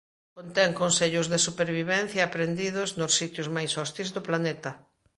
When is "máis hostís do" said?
3.55-4.21